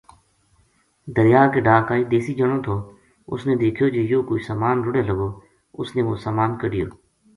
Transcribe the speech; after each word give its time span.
دریا 1.15 1.41
کے 1.53 1.59
ڈھا 1.65 1.77
کائی 1.87 2.03
دیسی 2.11 2.31
جنو 2.39 2.57
تھو 2.65 2.75
اُس 3.31 3.41
نے 3.47 3.53
دیکھیو 3.63 3.87
جے 3.93 4.01
یوہ 4.09 4.25
کوئی 4.27 4.41
سامان 4.47 4.75
رُڑے 4.85 5.01
لگو 5.09 5.29
اُس 5.79 5.87
نے 5.95 6.01
وہ 6.07 6.15
سامان 6.25 6.51
کَڈھیو 6.61 6.87